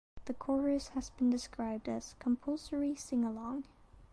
[0.25, 3.65] The chorus has been described as "compulsory singalong".